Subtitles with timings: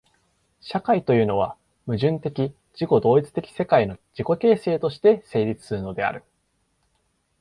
[0.61, 1.55] 社会というのは、
[1.85, 6.23] 矛盾的自己同一的世界の自己形成として成立するのである。